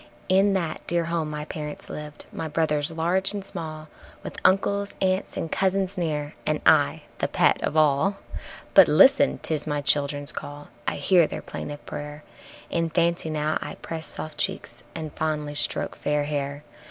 [0.29, 3.87] In that dear home my parents lived, my brothers large and small,
[4.23, 8.17] With uncles, aunts and cousins near, and I the pet of all.
[8.73, 9.37] But listen!
[9.43, 12.23] 'tis my childrens' call, I hear their plaintive prayer,
[12.71, 16.63] In fancy now I press soft cheeks and fondly stroke fair hair.